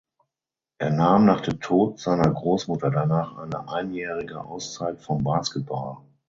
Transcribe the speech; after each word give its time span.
Er 0.79 0.89
nahm 0.89 1.25
nach 1.25 1.41
dem 1.41 1.59
Tod 1.59 1.99
seiner 1.99 2.31
Großmutter 2.33 2.89
danach 2.89 3.37
eine 3.37 3.69
einjährige 3.69 4.43
Auszeit 4.43 4.99
vom 4.99 5.23
Basketball. 5.23 5.97